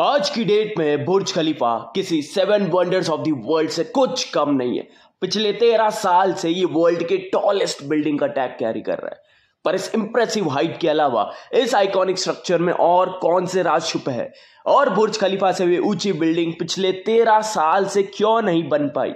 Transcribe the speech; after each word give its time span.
आज 0.00 0.28
की 0.30 0.44
डेट 0.44 0.78
में 0.78 1.04
बुर्ज 1.04 1.32
खलीफा 1.32 1.92
किसी 1.94 2.20
seven 2.22 2.62
wonders 2.66 3.08
of 3.10 3.20
the 3.20 3.32
world 3.46 3.70
से 3.70 3.82
कुछ 3.84 4.22
कम 4.30 4.50
नहीं 4.50 4.76
है। 4.78 4.86
पिछले 5.20 5.52
तेरह 5.52 5.90
साल 5.90 6.32
से 6.34 6.48
ये 6.48 6.64
वर्ल्ड 6.64 7.02
के 7.02 7.16
टॉलेस्ट 7.32 7.82
बिल्डिंग 7.84 8.18
का 8.18 8.26
टैग 8.26 8.50
कैरी 8.50 8.80
कर 8.80 8.98
रहा 8.98 9.08
है। 9.08 9.20
पर 9.64 9.74
इस 9.74 9.94
इंप्रेसिव 9.94 10.48
हाइट 10.48 10.78
के 10.78 10.88
अलावा, 10.88 11.30
इस 11.54 11.74
आइकॉनिक 11.74 12.18
स्ट्रक्चर 12.18 12.58
में 12.58 12.72
और 12.72 13.10
कौन 13.22 13.46
से 13.46 13.62
राज 13.62 13.86
छुपे 13.86 14.10
हैं? 14.10 14.32
और 14.66 14.90
बुर्ज 14.90 15.18
खलीफा 15.18 15.50
से 15.52 15.66
भी 15.66 15.78
ऊँची 15.78 16.12
बिल्डिंग 16.12 16.52
पिछले 16.58 16.92
तेरह 16.92 17.40
साल 17.40 17.86
से 17.86 18.02
क्यों 18.02 18.40
नहीं 18.42 18.68
बन 18.68 18.88
पाई? 18.88 19.12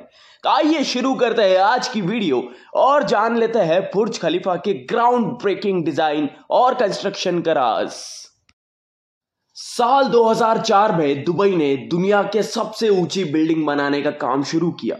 आइए 0.48 0.82
शुरू 0.84 1.14
करते 1.14 1.42
हैं 1.42 1.58
आज 1.58 1.88
की 1.88 2.00
वीडियो 2.00 2.42
और 2.74 3.02
जान 3.04 3.38
लेते 3.38 3.58
हैं 3.58 3.80
बुर्ज 3.94 4.18
खलीफा 4.18 4.56
के 4.56 4.74
ग्राउंड 4.84 5.32
ब्रेकिंग 5.42 5.84
डिज़ाइन 5.84 6.28
और 6.50 6.74
कंस्ट्रक्शन 6.74 7.40
का 7.40 7.52
राज। 7.52 7.94
साल 9.56 10.04
2004 10.04 10.92
में 10.92 11.24
दुबई 11.24 11.54
ने 11.56 11.76
दुनिया 11.90 12.22
के 12.22 12.42
सबसे 12.42 12.88
ऊँची 12.88 13.22
बिल्डिंग 13.24 13.64
बनाने 13.66 14.00
का 14.02 14.10
काम 14.12 14.42
शुरू 14.42 14.70
किया, 14.70 14.96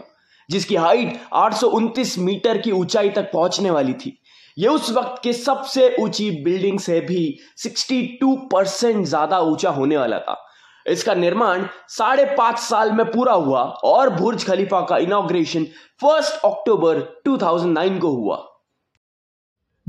जिसकी 0.49 0.75
हाइट 0.75 1.19
आठ 1.33 1.53
सौ 1.53 1.67
उनतीस 1.69 2.17
मीटर 2.19 2.57
की 2.57 2.71
ऊंचाई 2.71 3.09
तक 3.09 3.29
पहुँचने 3.33 3.69
वाली 3.69 3.93
थी। 3.93 4.17
यह 4.57 4.69
उस 4.69 4.91
वक्त 4.91 5.21
के 5.23 5.33
सबसे 5.33 5.95
ऊँची 5.99 6.29
बिल्डिंग 6.43 6.79
से 6.79 6.99
भी 7.01 7.37
62 7.59 8.35
परसेंट 8.53 9.05
ज़्यादा 9.05 9.39
ऊँचा 9.41 9.69
होने 9.69 9.97
वाला 9.97 10.19
था। 10.19 10.41
इसका 10.85 11.13
निर्माण 11.13 11.67
साढ़े 11.89 12.25
पाँच 12.37 12.59
साल 12.59 12.91
में 12.91 13.05
पूरा 13.05 13.33
हुआ 13.33 13.61
और 13.85 14.09
बुर्ज 14.15 14.45
खलीफा 14.45 14.81
का 14.81 14.97
इनॉग्रेशन 14.97 15.63
फ़र्स्ट 16.01 16.45
अक्टूबर 16.45 16.99
2009 17.25 17.99
को 17.99 18.15
हुआ। 18.15 18.43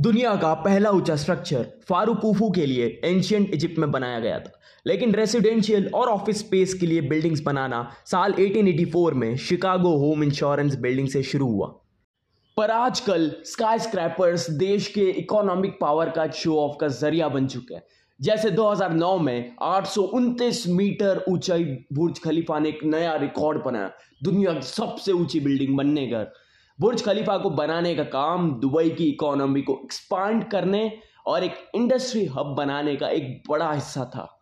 दुनिया 0.00 0.34
का 0.36 0.54
पहला 0.54 0.90
ऊँचा 0.90 1.16
स्ट्रक्चर 1.16 1.66
फारूकूफू 1.88 2.50
के 2.50 2.66
लिए 2.66 3.00
एंशियंट 3.04 3.50
इजिप्ट 3.54 3.78
में 3.78 3.90
बनाया 3.90 4.20
गया 4.20 4.38
था। 4.38 4.60
लेकिन 4.86 5.14
रेसिडेंशियल 5.14 5.90
और 5.94 6.08
ऑफ़िस 6.08 6.38
स्पेस 6.38 6.74
के 6.74 6.86
लिए 6.86 7.00
बिल्डिंग्स 7.00 7.40
बनाना 7.40 7.90
साल 8.06 8.32
1884 8.32 9.12
में 9.12 9.36
शिकागो 9.36 9.96
होम 9.96 10.22
इंश्योरेंस 10.22 10.76
बिल्डिंग 10.76 11.08
से 11.08 11.22
शुरू 11.22 11.46
हुआ। 11.46 11.66
पर 12.56 12.70
आजकल 12.70 13.32
स्काई 13.44 13.78
स्क्रैपर्स 13.78 14.50
देश 14.50 14.88
के 14.88 15.10
इकोनॉमिक 15.10 15.78
पावर 15.80 16.10
का 16.10 16.30
शो 16.30 16.56
ऑफ़ 16.56 16.76
का 16.80 16.88
ज़रिया 16.88 17.28
बन 17.28 17.46
चुके 17.46 17.74
हैं। 17.74 17.82
जैसे 18.20 18.50
2009 18.50 19.18
में 19.18 19.56
आठ 19.62 19.86
सौ 19.86 20.02
उनतीस 20.02 20.68
मीटर 20.68 21.24
ऊंचाई 21.28 21.64
बुर्ज 21.92 22.18
खलीफा 22.18 22.58
ने 22.58 22.68
एक 22.68 22.84
नया 22.84 23.16
रिकॉर्ड 23.16 23.64
बनाया, 23.64 23.90
दुनिया 24.22 24.52
की 24.52 24.62
सबसे 24.62 25.12
ऊँची 25.12 25.40
बिल्डिंग 25.40 25.76
बनने 25.76 26.06
का। 26.06 26.32
बुर्ज 26.78 27.02
खलीफा 27.04 27.36
को 27.38 27.50
बनाने 27.52 27.94
का 27.94 28.04
काम 28.04 28.50
दुबई 28.60 28.90
की 28.90 29.04
इकोनॉमी 29.04 29.62
को 29.62 29.80
एक्सपांड 29.84 30.48
करने 30.50 30.90
और 31.26 31.44
एक 31.44 31.54
इंडस्ट्री 31.74 32.24
हब 32.28 32.54
बनाने 32.56 32.96
का 32.96 33.08
एक 33.10 33.42
बड़ा 33.48 33.72
हिस्सा 33.72 34.04
था। 34.06 34.32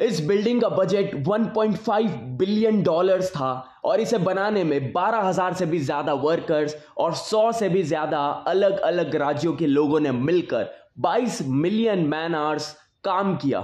इस 0.00 0.20
बिल्डिंग 0.26 0.60
का 0.60 0.68
बजट 0.68 1.14
1.5 1.24 2.10
बिलियन 2.38 2.82
डॉलर्स 2.82 3.30
था 3.30 3.52
और 3.84 4.00
इसे 4.00 4.18
बनाने 4.18 4.62
में 4.64 4.92
12,000 4.92 5.54
से 5.54 5.66
भी 5.66 5.78
ज़्यादा 5.78 6.12
वर्कर्स 6.22 6.76
और 6.98 7.14
100 7.14 7.50
से 7.52 7.68
भी 7.68 7.82
ज़्यादा 7.82 8.20
अलग 8.48 8.78
अलग 8.80 9.16
राज्यों 9.16 9.52
के 9.52 9.66
लोगों 9.66 10.00
ने 10.00 10.12
मिलकर 10.12 10.70
22 11.00 11.42
मिलियन 11.46 12.06
मैन 12.08 12.34
आवर्स 12.34 12.72
काम 13.04 13.36
किया। 13.36 13.60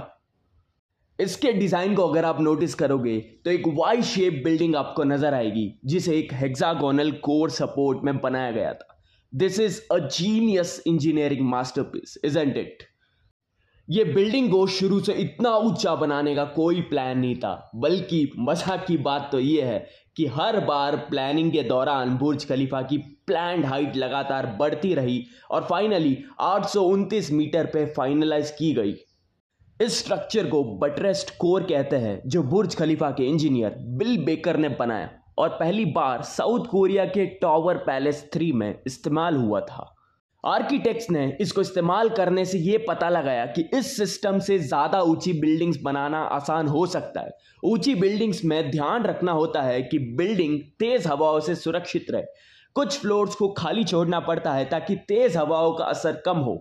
इसके 1.19 1.51
डिज़ाइन 1.53 1.95
को 1.95 2.07
अगर 2.07 2.25
आप 2.25 2.41
नोटिस 2.41 2.73
करोगे 2.75 3.17
तो 3.45 3.51
एक 3.51 3.67
वाई 3.77 4.01
शेप 4.03 4.41
बिल्डिंग 4.43 4.75
आपको 4.75 5.03
नज़र 5.05 5.33
आएगी, 5.33 5.71
जिसे 5.85 6.17
एक 6.17 6.33
हेक्सागोनल 6.33 7.11
कोर 7.23 7.49
सपोर्ट 7.51 8.03
में 8.03 8.19
बनाया 8.19 8.51
गया 8.51 8.73
था। 8.73 8.99
This 9.33 9.59
is 9.59 9.81
a 9.91 9.97
genius 9.99 10.81
engineering 10.87 11.49
masterpiece 11.49 12.17
isn't 12.25 12.57
it 12.57 12.83
ये 13.87 14.03
बिल्डिंग 14.05 14.49
को 14.51 14.65
शुरू 14.67 14.99
से 14.99 15.13
इतना 15.15 15.55
ऊँचा 15.57 15.93
बनाने 15.95 16.35
का 16.35 16.43
कोई 16.45 16.81
प्लान 16.83 17.19
नहीं 17.19 17.35
था, 17.35 17.71
बल्कि 17.75 18.31
मज़ाक 18.39 18.85
की 18.87 18.97
बात 18.99 19.29
तो 19.31 19.39
ये 19.39 19.61
है 19.61 19.79
कि 20.17 20.25
हर 20.27 20.59
बार 20.65 20.95
प्लानिंग 21.09 21.51
के 21.51 21.63
दौरान 21.63 22.17
बुर्ज 22.17 22.45
खलीफा 22.47 22.81
की 22.81 22.97
प्लान 23.27 23.63
हाइट 23.63 23.95
लगातार 23.95 24.45
बढ़ती 24.59 24.93
रही 24.93 25.23
और 25.51 25.63
फाइनली 25.69 26.17
आठ 26.41 26.65
सौ 26.65 26.83
उनतीस 26.85 27.31
मीटर 27.31 27.65
पे 27.65 27.85
फाइनलाइज 27.93 28.51
की 28.51 28.73
गई। 28.73 28.95
इस 29.79 29.97
स्ट्रक्चर 29.99 30.47
को 30.49 30.63
बटरेस्ट 30.77 31.29
कोर 31.37 31.63
कहते 31.63 31.95
हैं, 31.95 32.21
जो 32.25 32.41
बुर्ज 32.43 32.75
खलीफा 32.75 33.09
के 33.11 33.23
इंजीनियर 33.23 33.75
बिल 33.97 34.17
बेकर 34.25 34.57
ने 34.57 34.69
बनाया 34.69 35.09
और 35.37 35.49
पहली 35.49 35.83
बार 35.87 36.21
साउथ 36.21 36.65
कोरिया 36.65 37.05
के 37.05 37.25
टॉवर 37.41 37.77
पैलेस 37.77 38.23
थ्री 38.33 38.51
में 38.51 38.79
इस्तेमाल 38.87 39.35
हुआ 39.35 39.59
था। 39.61 39.93
आर्किटेक्ट्स 40.43 41.09
ने 41.09 41.25
इसको 41.41 41.61
इस्तेमाल 41.61 42.09
करने 42.09 42.45
से 42.45 42.57
ये 42.57 42.77
पता 42.77 43.09
लगाया 43.09 43.45
कि 43.45 43.61
इस 43.73 43.95
सिस्टम 43.97 44.39
से 44.39 44.57
ज़्यादा 44.59 45.01
ऊँची 45.01 45.33
बिल्डिंग्स 45.33 45.81
बनाना 45.81 46.21
आसान 46.21 46.67
हो 46.67 46.85
सकता 46.85 47.21
है। 47.21 47.31
ऊँची 47.63 47.95
बिल्डिंग्स 47.95 48.43
में 48.45 48.69
ध्यान 48.71 49.03
रखना 49.03 49.31
होता 49.31 49.61
है 49.61 49.81
कि 49.81 49.99
बिल्डिंग 50.15 50.59
तेज़ 50.79 51.07
हवाओं 51.07 51.39
से 51.39 51.55
सुरक्षित 51.55 52.11
रहे। 52.11 52.23
कुछ 52.75 52.99
फ्लोर्स 52.99 53.35
को 53.35 53.47
खाली 53.47 53.83
छोड़ना 53.83 54.19
पड़ता 54.19 54.53
है 54.53 54.65
ताकि 54.65 54.95
तेज़ 55.07 55.37
हवाओं 55.37 55.73
का 55.73 55.85
असर 55.85 56.21
कम 56.25 56.37
हो। 56.37 56.57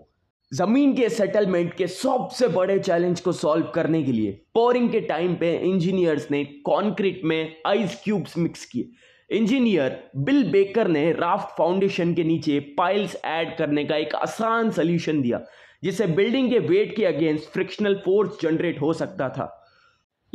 ज़मीन 0.52 0.92
के 0.96 1.08
सेटलमेंट 1.08 1.72
के 1.74 1.86
सबसे 1.86 2.48
बड़े 2.48 2.78
चैलेंज 2.78 3.20
को 3.20 3.32
सॉल्व 3.32 3.70
करने 3.74 4.02
के 4.02 4.12
लिए 4.12 4.30
पोरिंग 4.54 4.90
के 4.90 5.00
टाइम 5.00 5.34
पे 5.36 5.50
इंजीनियर्स 5.60 6.30
ने 6.30 6.42
कंक्रीट 6.68 7.20
में 7.24 7.56
आइस 7.66 8.00
क्यूब्स 8.04 8.36
मिक्स 8.38 8.64
किए। 8.64 8.88
इंजीनियर 9.30 9.98
बिल 10.16 10.42
बेकर 10.50 10.88
ने 10.88 11.10
राफ्ट 11.12 11.56
फाउंडेशन 11.58 12.14
के 12.14 12.24
नीचे 12.24 12.58
पाइल्स 12.78 13.16
ऐड 13.24 13.56
करने 13.58 13.84
का 13.84 13.96
एक 13.96 14.14
आसान 14.14 14.70
सोल्यूशन 14.70 15.22
दिया, 15.22 15.44
जिससे 15.84 16.06
बिल्डिंग 16.06 16.50
के 16.50 16.58
वेट 16.58 16.96
के 16.96 17.04
अगेंस्ट 17.04 17.48
फ्रिक्शनल 17.48 17.94
फोर्स 18.04 18.40
जनरेट 18.42 18.80
हो 18.80 18.92
सकता 18.92 19.28
था। 19.28 19.52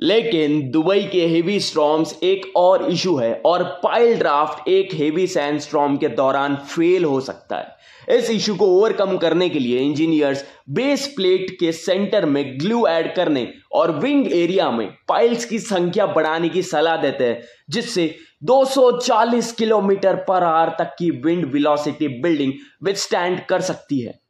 लेकिन 0.03 0.71
दुबई 0.71 1.03
के 1.03 1.25
हेवी 1.27 1.59
स्ट्रॉम्स 1.59 2.19
एक 2.23 2.45
और 2.55 2.91
इशू 2.91 3.15
है 3.17 3.41
और 3.45 3.63
पाइल 3.63 4.17
ड्राफ्ट 4.17 4.67
एक 4.67 4.93
हेवी 4.93 5.27
सैंड 5.27 5.59
स्ट्रॉम 5.59 5.97
के 5.97 6.07
दौरान 6.07 6.55
फेल 6.55 7.03
हो 7.05 7.19
सकता 7.21 7.57
है। 7.57 7.79
इस 8.17 8.29
इशू 8.29 8.55
को 8.55 8.65
ओवरकम 8.65 9.17
करने 9.17 9.49
के 9.49 9.59
लिए 9.59 9.79
इंजीनियर्स 9.79 10.45
बेस 10.69 11.07
प्लेट 11.07 11.51
के 11.59 11.71
सेंटर 11.71 12.25
में 12.25 12.59
ग्लू 12.59 12.87
ऐड 12.87 13.15
करने 13.15 13.47
और 13.71 13.91
विंग 13.91 14.33
एरिया 14.33 14.71
में 14.71 14.87
पाइल्स 15.07 15.45
की 15.45 15.59
संख्या 15.59 16.05
बढ़ाने 16.05 16.49
की 16.49 16.61
सलाह 16.61 16.97
देते 16.97 17.23
हैं, 17.23 17.41
जिससे 17.69 18.15
240 18.43 19.51
किलोमीटर 19.51 20.15
पर 20.15 20.43
आवर 20.43 20.69
तक 20.69 20.95
की 20.99 21.11
विंड 21.11 21.45
वेलोसिटी 21.45 22.07
बिल्डिंग 22.07 22.53
विथस्टैंड 22.83 23.45
कर 23.45 23.61
सकती 23.61 23.99
है। 23.99 24.20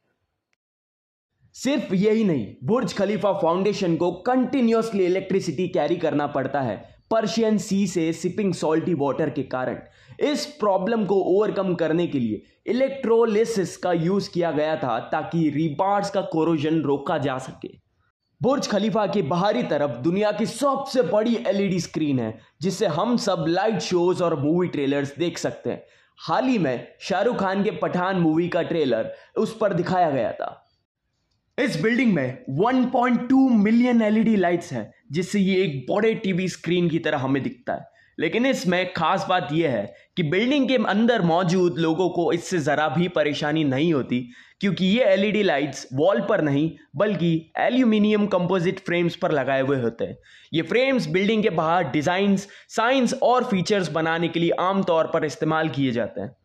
सिर्फ़ 1.54 1.94
यही 1.94 2.24
नहीं, 2.24 2.54
बुर्ज 2.64 2.92
खलीफा 2.94 3.32
फाउंडेशन 3.32 3.96
को 3.96 4.12
कंटिन्यूसली 4.12 5.04
इलेक्ट्रिसिटी 5.04 5.68
कैरी 5.68 5.96
करना 5.96 6.26
पड़ता 6.26 6.60
है 6.60 6.76
पर्शियन 7.10 7.58
सी 7.58 7.86
से 7.86 8.12
सिपिंग 8.12 8.54
सॉल्टी 8.54 8.94
वाटर 8.94 9.30
के 9.30 9.42
कारण। 9.42 9.78
इस 10.20 10.46
प्रॉब्लम 10.46 11.04
को 11.04 11.14
ओवरकम 11.14 11.74
करने 11.74 12.06
के 12.06 12.18
लिए 12.18 12.42
इलेक्ट्रोलिसिस 12.66 13.76
का 13.76 13.92
यूज़ 13.92 14.30
किया 14.30 14.50
गया 14.50 14.76
था 14.76 14.98
ताकि 14.98 15.48
रिबार्स 15.50 16.10
का 16.10 16.20
कोरोजन 16.20 16.80
रोका 16.80 17.18
जा 17.18 17.38
सके। 17.38 17.68
बुर्ज 18.42 18.68
खलीफा 18.68 19.06
की 19.06 19.22
बाहरी 19.22 19.62
तरफ़ 19.62 19.90
दुनिया 19.90 20.32
की 20.32 20.46
सबसे 20.46 21.02
बड़ी 21.02 21.36
एलईडी 21.46 21.80
स्क्रीन 21.80 22.20
है, 22.20 22.38
जिससे 22.62 22.86
हम 22.86 23.16
सब 23.16 23.44
लाइट 23.48 23.78
शोज़ 23.78 24.22
और 24.22 24.40
मूवी 24.40 24.68
ट्रेलर्स 24.68 25.14
देख 25.18 25.38
सकते 25.38 25.70
हैं। 25.70 25.82
हाल 26.18 26.44
ही 26.44 26.58
में 26.58 26.88
शाहरुख 27.00 27.36
खान 27.36 27.64
के 27.64 27.70
पठान 27.70 28.16
मूवी 28.16 28.48
का 28.48 28.62
ट्रेलर 28.62 29.12
उस 29.36 29.56
पर 29.58 29.72
दिखाया 29.72 30.10
गया 30.10 30.32
था। 30.32 30.58
इस 31.62 31.80
बिल्डिंग 31.82 32.12
में 32.14 32.38
1.2 32.60 33.48
मिलियन 33.56 34.02
एलईडी 34.02 34.36
लाइट्स 34.36 34.72
है, 34.72 34.90
जिससे 35.12 35.38
ये 35.40 35.62
एक 35.64 35.86
बड़े 35.90 36.14
टीवी 36.14 36.48
स्क्रीन 36.48 36.88
की 36.88 36.98
तरह 36.98 37.18
हमें 37.18 37.42
दिखता 37.42 37.72
है। 37.72 37.90
लेकिन 38.18 38.46
इसमें 38.46 38.92
खास 38.92 39.24
बात 39.28 39.48
यह 39.52 39.70
है 39.70 39.94
कि 40.16 40.22
बिल्डिंग 40.22 40.68
के 40.68 40.76
अंदर 40.88 41.22
मौजूद 41.22 41.78
लोगों 41.78 42.08
को 42.08 42.32
इससे 42.32 42.58
ज़रा 42.58 42.88
भी 42.88 43.08
परेशानी 43.08 43.64
नहीं 43.64 43.92
होती, 43.92 44.20
क्योंकि 44.60 44.86
ये 44.86 45.04
एलईडी 45.04 45.42
लाइट्स 45.42 45.86
वॉल 45.92 46.20
पर 46.20 46.40
नहीं, 46.40 46.70
बल्कि 46.96 47.52
एल्यूमिनियम 47.58 48.26
कंपोजिट 48.26 48.80
फ्रेम्स 48.80 49.16
पर 49.16 49.32
लगाए 49.32 49.62
हुए 49.62 49.80
होते 49.80 50.04
हैं। 50.04 50.16
ये 50.52 50.62
फ्रेम्स 50.62 51.06
बिल्डिंग 51.06 51.42
के 51.42 51.50
बाहर 51.52 51.90
डिज़ाइंस 51.90 52.46
साइंस 52.68 53.14
और 53.22 53.44
फीचर्स 53.44 53.90
बनाने 53.90 54.28
के 54.28 54.40
लिए 54.40 54.50
आमतौर 54.60 55.10
पर 55.14 55.24
इस्तेमाल 55.24 55.68
किए 55.68 55.92
जाते 55.92 56.20
हैं। 56.20 56.36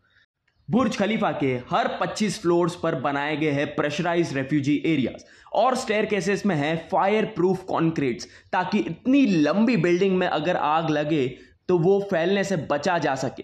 बुर्ज 0.69 0.95
खलीफा 0.97 1.31
के 1.31 1.47
हर 1.69 1.87
25 2.01 2.37
फ्लोर्स 2.39 2.75
पर 2.75 2.95
बनाए 2.95 3.35
गए 3.37 3.51
हैं 3.51 3.65
प्रेशराइज 3.75 4.33
रेफ्यूजी 4.37 4.75
एरियाज़ 4.85 5.23
और 5.53 5.75
स्टेयर 5.75 6.05
केसेस 6.05 6.45
में 6.45 6.55
है 6.55 6.75
फायर 6.91 7.25
प्रूफ 7.35 7.63
कॉन्क्रीट्स 7.63 8.27
ताकि 8.51 8.79
इतनी 8.79 9.25
लंबी 9.25 9.77
बिल्डिंग 9.77 10.17
में 10.17 10.27
अगर 10.27 10.57
आग 10.57 10.89
लगे 10.89 11.25
तो 11.69 11.77
वो 11.77 11.99
फैलने 12.11 12.43
से 12.43 12.55
बचा 12.71 12.97
जा 12.97 13.15
सके। 13.15 13.43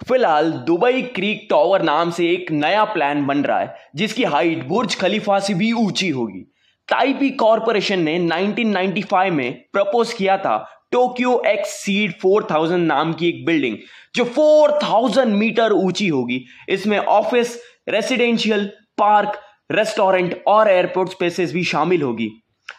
फ़िलहाल 0.00 0.50
दुबई 0.66 1.02
क्रीक 1.14 1.46
टॉवर 1.50 1.82
नाम 1.82 2.10
से 2.10 2.30
एक 2.30 2.50
नया 2.52 2.84
प्लान 2.84 3.24
बन 3.26 3.44
रहा 3.44 3.60
है, 3.60 3.74
जिसकी 3.96 4.24
हाइट 4.24 4.64
बुर्ज 4.68 4.96
खलीफा 5.00 5.38
से 5.38 5.54
भी 5.54 5.72
ऊँची 5.74 6.08
होगी। 6.10 6.40
ताइपी 6.88 7.30
कॉरपोरेशन 7.36 8.00
ने 8.00 8.18
1995 8.20 9.30
में 9.30 9.52
प्रपोज 9.72 10.12
किया 10.12 10.36
था 10.38 10.56
टोक्यो 10.92 11.42
एक्स 11.46 11.68
सीड 11.68 12.12
4000 12.12 12.78
नाम 12.78 13.12
की 13.12 13.28
एक 13.28 13.44
बिल्डिंग, 13.46 13.76
जो 14.14 14.24
4000 14.24 15.26
मीटर 15.26 15.72
ऊँची 15.72 16.08
होगी। 16.08 16.44
इसमें 16.68 16.98
ऑफ़िस, 16.98 17.62
रेसिडेंशियल, 17.88 18.70
पार्क, 18.98 19.40
रेस्टोरेंट 19.72 20.42
और 20.46 20.70
एयरपोर्ट 20.70 21.10
स्पेसेस 21.10 21.52
भी 21.52 21.64
शामिल 21.64 22.02
होगी। 22.02 22.30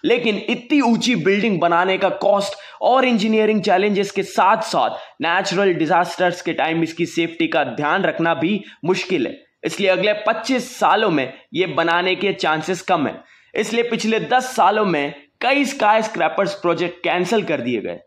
लेकिन 0.05 0.37
इतनी 0.49 0.81
ऊँची 0.81 1.15
बिल्डिंग 1.15 1.59
बनाने 1.59 1.97
का 1.97 2.09
कॉस्ट 2.09 2.53
और 2.81 3.05
इंजीनियरिंग 3.05 3.61
चैलेंजेस 3.61 4.11
के 4.11 4.23
साथ 4.23 4.61
साथ 4.61 4.89
नेचुरल 5.21 5.73
डिजास्टर्स 5.73 6.41
के 6.41 6.53
टाइम 6.53 6.83
इसकी 6.83 7.05
सेफ्टी 7.05 7.47
का 7.47 7.63
ध्यान 7.63 8.03
रखना 8.03 8.33
भी 8.33 8.63
मुश्किल 8.85 9.27
है। 9.27 9.43
इसलिए 9.65 9.89
अगले 9.89 10.13
25 10.13 10.79
सालों 10.79 11.11
में 11.11 11.33
ये 11.53 11.65
बनाने 11.65 12.15
के 12.15 12.33
चांसेस 12.33 12.81
कम 12.81 13.07
है। 13.07 13.21
इसलिए 13.55 13.83
पिछले 13.83 14.19
10 14.19 14.55
सालों 14.55 14.85
में 14.85 15.13
कई 15.43 15.65
स्काई 15.65 16.01
स्क्रैपर्स 16.01 16.53
प्रोजेक्ट 16.53 17.03
कैंसिल 17.03 17.43
कर 17.43 17.61
दिए 17.61 17.81
गए। 17.81 17.99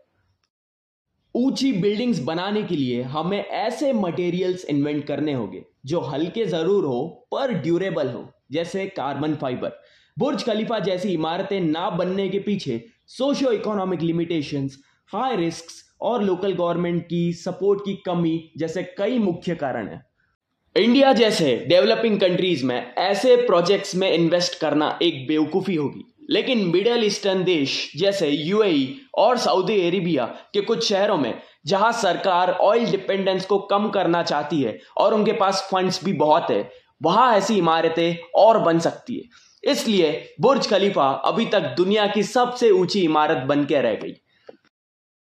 ऊँची 1.35 1.71
बिल्डिंग्स 1.73 2.19
बनाने 2.19 2.63
के 2.63 2.75
लिए 2.75 3.01
हमें 3.05 3.37
ऐसे 3.39 3.91
मटेरियल्स 3.93 4.65
इन्वेंट 4.65 5.05
करने 5.07 5.33
होंगे, 5.33 5.63
जो 5.85 5.99
हल्के 6.01 6.45
ज़रूर 6.45 6.85
हो, 6.85 7.27
पर 7.31 7.53
ड्यूरेबल 7.53 8.09
हो, 8.09 8.25
जैसे 8.51 8.85
कार्बन 8.87 9.35
फाइबर 9.35 9.79
बुर्ज 10.17 10.43
खलीफा 10.43 10.79
जैसी 10.79 11.09
इमारतें 11.09 11.59
ना 11.61 11.89
बनने 11.89 12.27
के 12.29 12.39
पीछे 12.39 12.83
socio 13.07 13.51
economic 13.51 14.01
limitations 14.01 14.77
high 15.11 15.35
risk 15.35 15.65
और 16.01 16.23
लोकल 16.23 16.53
गवर्नमेंट 16.53 17.03
की 17.03 17.33
सपोर्ट 17.35 17.81
की 17.85 17.95
कमी 18.05 18.51
जैसे 18.57 18.83
कई 18.97 19.19
मुख्य 19.19 19.55
कारण 19.55 19.87
है। 19.87 20.01
इंडिया 20.75 21.13
जैसे 21.13 21.55
डेवलपिंग 21.69 22.19
कंट्रीज़ 22.19 22.65
में 22.65 22.93
ऐसे 22.97 23.35
प्रोजेक्ट्स 23.37 23.95
में 23.95 24.11
इन्वेस्ट 24.11 24.59
करना 24.61 24.97
एक 25.01 25.25
बेवकूफ़ी 25.27 25.75
होगी। 25.75 26.03
लेकिन 26.29 26.65
मिडल 26.67 27.03
ईस्टर्न 27.03 27.43
देश 27.43 27.91
जैसे 27.97 28.29
यूएई 28.29 29.01
और 29.17 29.37
सऊदी 29.37 29.81
अरेबिया 29.87 30.25
के 30.53 30.61
कुछ 30.61 30.87
शहरों 30.89 31.17
में, 31.17 31.33
जहाँ 31.65 31.91
सरकार 31.91 32.51
ऑयल 32.51 32.91
डिपेंडेंस 32.91 33.45
को 33.45 33.59
कम 33.59 33.89
करना 33.89 34.23
चाहती 34.23 34.61
है 34.61 34.77
और 34.97 35.13
उनके 35.13 35.31
पास 35.31 35.67
फंड्स 35.71 36.03
भी 36.03 36.13
बहुत 36.13 36.51
है, 36.51 36.69
वहाँ 37.03 37.35
ऐसी 37.37 37.57
इमारतें 37.57 38.15
और 38.35 38.59
बन 38.59 38.79
सकती 38.79 39.15
है। 39.15 39.71
इसलिए 39.71 40.35
बुर्ज 40.41 40.67
खलीफा 40.67 41.07
अभी 41.25 41.45
तक 41.45 41.73
दुनिया 41.77 42.07
की 42.07 42.23
सबसे 42.23 42.69
ऊँची 42.71 43.01
इमारत 43.01 43.37
बन 43.37 43.65
के 43.65 43.81
रह 43.81 43.93
गई। 43.93 44.11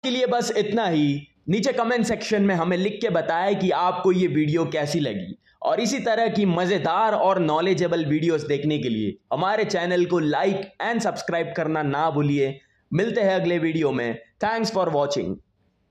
के 0.05 0.11
लिए 0.11 0.26
बस 0.26 0.53
इतना 0.56 0.87
ही। 0.87 1.26
नीचे 1.49 1.73
कमेंट 1.73 2.05
सेक्शन 2.06 2.43
में 2.43 2.55
हमें 2.55 2.76
लिख 2.76 2.99
के 3.03 3.11
बताया 3.11 3.53
कि 3.53 3.70
आपको 3.70 4.12
ये 4.12 4.26
वीडियो 4.26 4.64
कैसी 4.64 5.00
लगी। 5.00 5.37
और 5.62 5.81
इसी 5.81 5.99
तरह 5.99 6.29
की 6.29 6.44
मज़ेदार 6.47 7.14
और 7.14 7.38
नॉलेजेबल 7.38 8.05
वीडियोस 8.05 8.47
देखने 8.47 8.79
के 8.79 8.88
लिए 8.88 9.17
हमारे 9.32 9.64
चैनल 9.64 10.05
को 10.05 10.19
लाइक 10.19 10.70
एंड 10.82 11.00
सब्सक्राइब 11.00 11.53
करना 11.56 11.82
ना 11.82 12.11
भूलिए। 12.11 12.58
मिलते 12.91 13.20
हैं 13.20 13.35
अगले 13.35 13.58
वीडियो 13.58 13.93
में। 13.93 14.14
Thanks 14.43 14.73
for 14.73 14.88
watching 14.91 15.37